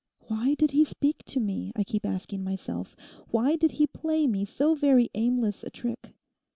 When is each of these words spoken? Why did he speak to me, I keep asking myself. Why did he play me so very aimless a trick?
Why 0.25 0.55
did 0.55 0.71
he 0.71 0.83
speak 0.83 1.23
to 1.25 1.39
me, 1.39 1.71
I 1.75 1.83
keep 1.83 2.07
asking 2.07 2.43
myself. 2.43 2.95
Why 3.27 3.55
did 3.55 3.69
he 3.73 3.85
play 3.85 4.25
me 4.25 4.45
so 4.45 4.73
very 4.73 5.11
aimless 5.13 5.63
a 5.63 5.69
trick? 5.69 6.15